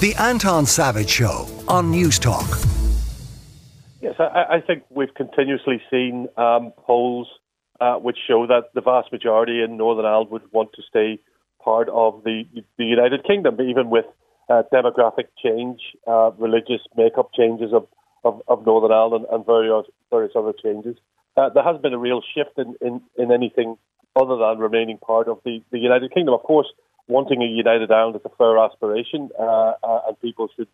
[0.00, 2.48] The Anton Savage Show on Newstalk.
[4.02, 7.28] Yes, I, I think we've continuously seen um, polls
[7.80, 11.20] uh, which show that the vast majority in Northern Ireland would want to stay
[11.62, 12.42] part of the
[12.76, 14.04] the United Kingdom, even with
[14.48, 17.86] uh, demographic change, uh, religious makeup changes of,
[18.24, 20.96] of, of Northern Ireland, and various various other changes.
[21.36, 23.76] Uh, there has been a real shift in, in, in anything
[24.16, 26.34] other than remaining part of the, the United Kingdom.
[26.34, 26.66] Of course,
[27.08, 30.68] wanting a united Ireland is a fair aspiration, uh, uh, and people should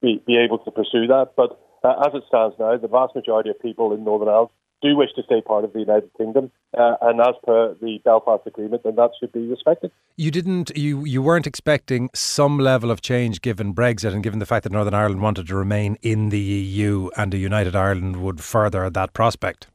[0.00, 1.32] be, be able to pursue that.
[1.36, 4.50] But uh, as it stands now, the vast majority of people in Northern Ireland
[4.82, 8.42] do wish to stay part of the United Kingdom, uh, and as per the Belfast
[8.46, 9.92] Agreement, then that should be respected.
[10.16, 14.46] You didn't, you you weren't expecting some level of change given Brexit and given the
[14.46, 18.40] fact that Northern Ireland wanted to remain in the EU, and a united Ireland would
[18.40, 19.68] further that prospect.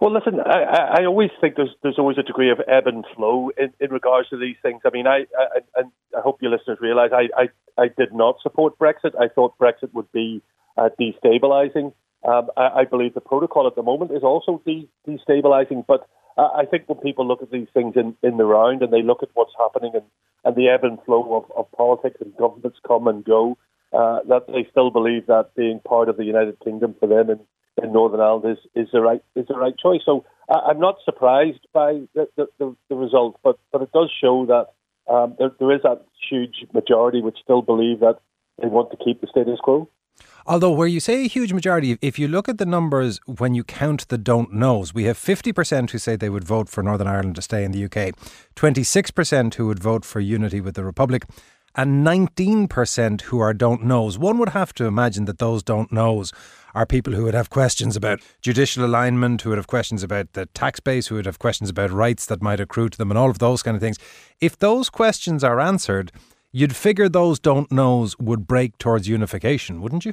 [0.00, 3.50] Well, listen, I, I always think there's there's always a degree of ebb and flow
[3.56, 4.82] in, in regards to these things.
[4.84, 7.48] I mean, I, I and I hope your listeners realise I, I
[7.82, 9.12] I did not support Brexit.
[9.18, 10.42] I thought Brexit would be
[10.76, 11.92] uh, destabilising.
[12.26, 15.84] Um, I, I, believe the protocol at the moment is also de- destabilising.
[15.86, 18.92] But uh, I think when people look at these things in, in the round and
[18.92, 20.04] they look at what's happening and,
[20.44, 23.56] and the ebb and flow of, of politics and governments come and go,
[23.92, 27.40] uh, that they still believe that being part of the United Kingdom for them and
[27.82, 30.00] in Northern Ireland is, is the right is the right choice.
[30.04, 34.10] So uh, I'm not surprised by the, the, the, the, result, but but it does
[34.20, 38.18] show that um, there, there is that huge majority which still believe that
[38.60, 39.88] they want to keep the status quo.
[40.46, 43.64] Although, where you say a huge majority, if you look at the numbers when you
[43.64, 47.34] count the don't knows, we have 50% who say they would vote for Northern Ireland
[47.34, 48.14] to stay in the UK,
[48.54, 51.24] 26% who would vote for unity with the Republic,
[51.74, 54.18] and 19% who are don't knows.
[54.18, 56.32] One would have to imagine that those don't knows
[56.76, 60.46] are people who would have questions about judicial alignment, who would have questions about the
[60.46, 63.30] tax base, who would have questions about rights that might accrue to them, and all
[63.30, 63.98] of those kind of things.
[64.40, 66.12] If those questions are answered,
[66.52, 70.12] you'd figure those don't knows would break towards unification, wouldn't you?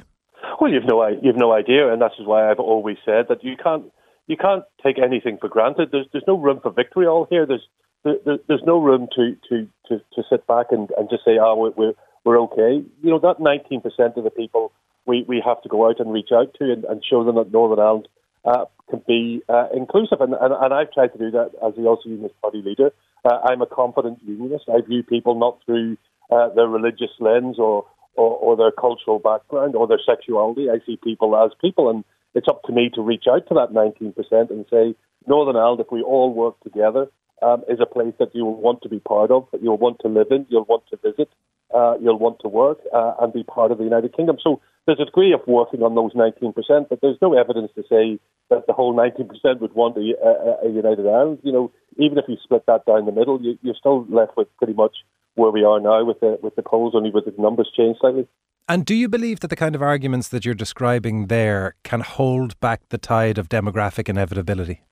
[0.60, 3.92] Well, you've no you've no idea, and that's why I've always said that you can't
[4.26, 5.90] you can't take anything for granted.
[5.92, 7.44] There's there's no room for victory all here.
[7.46, 7.68] There's
[8.04, 11.72] there, there's no room to, to, to, to sit back and, and just say, oh,
[11.76, 11.92] we're,
[12.24, 12.84] we're okay.
[13.02, 14.72] You know, that 19% of the people
[15.06, 17.52] we, we have to go out and reach out to and, and show them that
[17.52, 18.08] Northern Ireland
[18.44, 20.20] uh, can be uh, inclusive.
[20.20, 22.90] And, and, and, I've tried to do that as the Ulster Unionist Party leader.
[23.24, 24.64] Uh, I'm a confident unionist.
[24.68, 25.96] I view people not through
[26.30, 30.68] uh, their religious lens or, or, or, their cultural background or their sexuality.
[30.70, 31.88] I see people as people.
[31.88, 32.04] And
[32.34, 34.94] it's up to me to reach out to that 19% and say,
[35.26, 37.06] Northern Ireland, if we all work together,
[37.42, 39.98] um, is a place that you will want to be part of, that you'll want
[40.00, 41.30] to live in, you'll want to visit,
[41.74, 44.36] uh, you'll want to work uh, and be part of the United Kingdom.
[44.42, 46.54] So there's a degree of working on those 19%,
[46.88, 48.18] but there's no evidence to say
[48.50, 51.38] that the whole 19% would want a, a, a United Ireland.
[51.42, 54.48] You know, even if you split that down the middle, you, you're still left with
[54.58, 54.96] pretty much
[55.36, 58.28] where we are now with the with the polls, only with the numbers changed slightly.
[58.68, 62.58] And do you believe that the kind of arguments that you're describing there can hold
[62.60, 64.82] back the tide of demographic inevitability?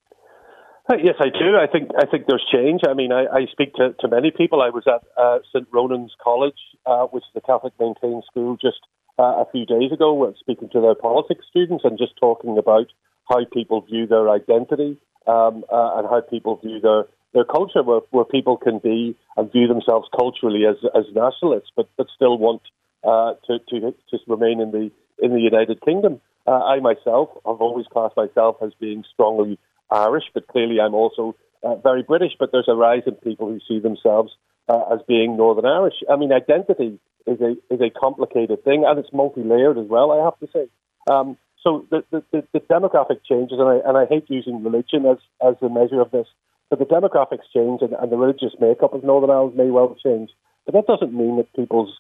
[0.91, 1.57] Uh, yes, I do.
[1.57, 2.81] I think I think there's change.
[2.89, 4.63] I mean, I, I speak to, to many people.
[4.63, 8.81] I was at uh, St Ronan's College, uh, which is a Catholic maintained school, just
[9.19, 12.87] uh, a few days ago, uh, speaking to their politics students and just talking about
[13.29, 14.97] how people view their identity
[15.27, 19.51] um, uh, and how people view their their culture, where, where people can be and
[19.51, 22.63] view themselves culturally as as nationalists, but but still want
[23.05, 24.91] to to just remain in the
[25.23, 26.21] in the United Kingdom.
[26.47, 29.59] I myself have always classed myself as being strongly
[29.91, 32.33] Irish, but clearly I'm also uh, very British.
[32.39, 34.33] But there's a rise in people who see themselves
[34.73, 35.95] uh, as being Northern Irish.
[36.11, 40.11] I mean, identity is a is a complicated thing, and it's multi-layered as well.
[40.11, 40.69] I have to say.
[41.11, 45.19] Um, so the, the, the, demographic changes, and I and I hate using religion as
[45.47, 46.27] as a measure of this,
[46.71, 50.31] but the demographics change and, and the religious makeup of Northern Ireland may well change.
[50.65, 51.93] But that doesn't mean that people's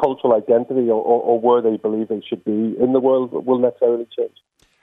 [0.00, 3.58] cultural identity or, or, or where they believe they should be in the world will
[3.58, 4.34] necessarily change.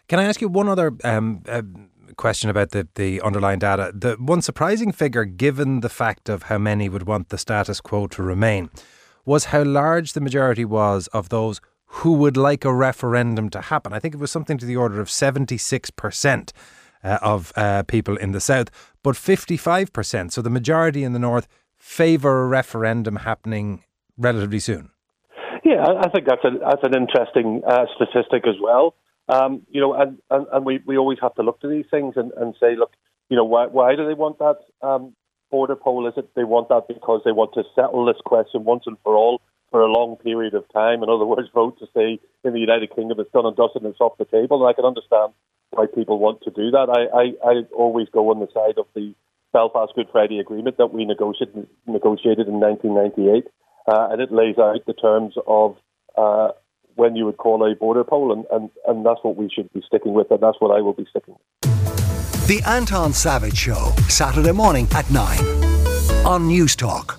[0.08, 1.62] Can I ask you one other um, uh,
[2.18, 3.92] question about the, the underlying data.
[3.94, 8.08] The one surprising figure, given the fact of how many would want the status quo
[8.08, 8.70] to remain,
[9.26, 13.94] was how large the majority was of those who would like a referendum to happen.
[13.94, 16.52] I think it was something to the order of 76%
[17.04, 18.70] uh, of uh, people in the South,
[19.04, 20.32] but 55%.
[20.32, 21.48] So the majority in the North
[21.78, 23.84] favour a referendum happening
[24.18, 24.92] relatively soon.
[25.64, 28.96] Yeah, I think that's, a, that's an interesting uh, statistic as well.
[29.30, 32.16] Um, you know, and, and, and we, we always have to look to these things
[32.18, 32.92] and, and say, look,
[33.30, 35.16] you know, why, why do they want that um,
[35.50, 36.08] border poll?
[36.08, 39.16] Is it they want that because they want to settle this question once and for
[39.16, 41.02] all for a long period of time?
[41.02, 43.20] In other words, vote to stay in the United Kingdom.
[43.20, 44.62] It's done and dusted and it's off the table.
[44.62, 45.32] And I can understand
[45.70, 46.90] why people want to do that.
[46.90, 49.14] I, I, I always go on the side of the
[49.54, 53.48] Belfast Good Friday Agreement that we negotiated, negotiated in 1998.
[53.88, 55.78] uh, and it lays out the terms of
[56.18, 56.50] uh,
[57.02, 59.82] when you would call a border poll, and, and, and that's what we should be
[59.88, 62.48] sticking with, and that's what I will be sticking with.
[62.48, 65.40] The Anton Savage Show, Saturday morning at 9
[66.28, 67.18] on Newstalk.